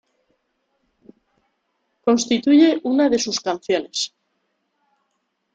[2.03, 4.11] Constituye una de sus canciones.